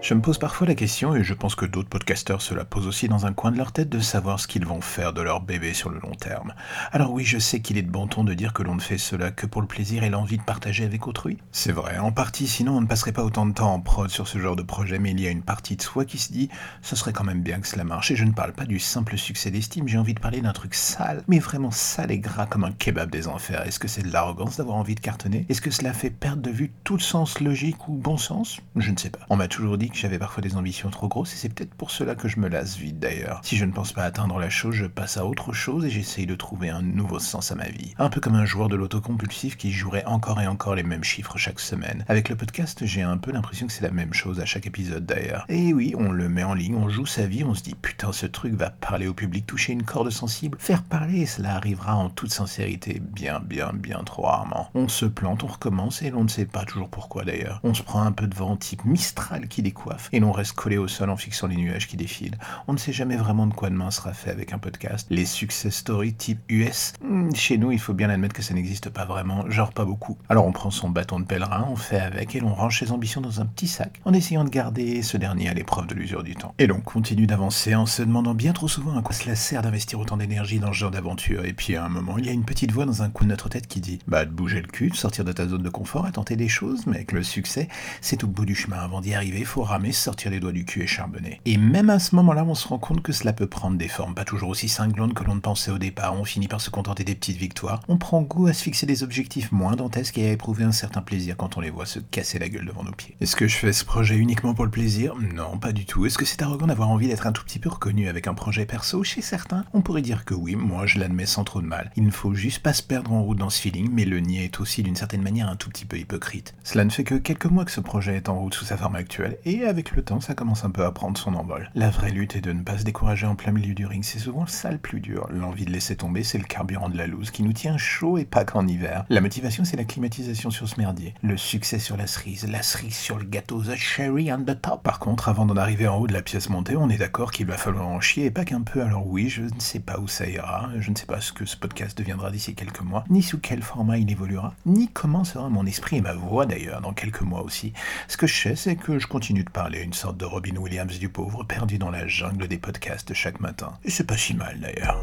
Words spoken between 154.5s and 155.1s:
d'ailleurs.